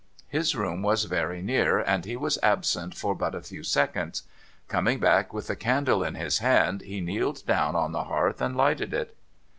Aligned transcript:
His 0.27 0.55
room 0.55 0.81
was 0.81 1.03
very 1.03 1.43
near, 1.43 1.77
and 1.77 2.05
he 2.05 2.15
was 2.17 2.39
absent 2.41 2.95
for 2.97 3.13
but 3.13 3.35
a 3.35 3.41
few 3.43 3.63
seconds. 3.63 4.23
Coming 4.67 4.99
back 4.99 5.31
with 5.31 5.45
the 5.45 5.55
candle 5.55 6.03
in 6.03 6.15
his 6.15 6.39
hand, 6.39 6.81
he 6.81 7.01
kneeled 7.01 7.45
down 7.45 7.75
on 7.75 7.91
the 7.91 8.05
hearth 8.05 8.41
and 8.41 8.57
lighted 8.57 8.95
it. 8.95 9.15